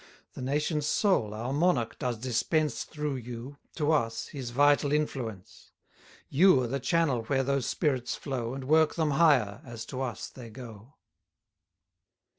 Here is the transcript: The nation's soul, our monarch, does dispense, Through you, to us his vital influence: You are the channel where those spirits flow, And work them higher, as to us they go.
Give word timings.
The 0.33 0.41
nation's 0.41 0.87
soul, 0.87 1.31
our 1.31 1.53
monarch, 1.53 1.99
does 1.99 2.17
dispense, 2.17 2.85
Through 2.85 3.17
you, 3.17 3.57
to 3.75 3.91
us 3.91 4.29
his 4.29 4.49
vital 4.49 4.91
influence: 4.91 5.73
You 6.27 6.63
are 6.63 6.67
the 6.67 6.79
channel 6.79 7.21
where 7.25 7.43
those 7.43 7.67
spirits 7.67 8.15
flow, 8.15 8.55
And 8.55 8.63
work 8.63 8.95
them 8.95 9.11
higher, 9.11 9.61
as 9.63 9.85
to 9.85 10.01
us 10.01 10.27
they 10.27 10.49
go. 10.49 10.95